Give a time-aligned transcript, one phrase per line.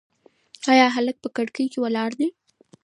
[0.71, 2.27] ایا هلک په کړکۍ کې ولاړ دی؟